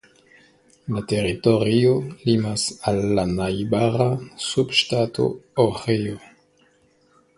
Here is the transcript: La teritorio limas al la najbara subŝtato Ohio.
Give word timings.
La 0.93 1.01
teritorio 1.11 1.91
limas 2.29 2.63
al 2.91 2.99
la 3.19 3.27
najbara 3.35 4.09
subŝtato 4.47 5.29
Ohio. 5.69 6.19